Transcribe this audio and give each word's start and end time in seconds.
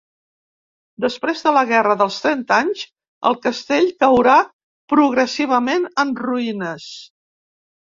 Després 1.03 1.43
de 1.47 1.51
la 1.57 1.61
guerra 1.71 1.95
dels 1.99 2.17
Trenta 2.23 2.57
Anys 2.63 2.81
el 3.31 3.37
castell 3.45 3.91
caurà 4.05 4.39
progressivament 4.97 5.89
en 6.07 6.17
ruïnes. 6.25 6.91